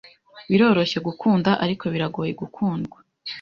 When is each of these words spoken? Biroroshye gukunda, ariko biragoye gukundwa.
Biroroshye 0.49 0.99
gukunda, 1.07 1.51
ariko 1.63 1.83
biragoye 1.93 2.31
gukundwa. 2.41 2.97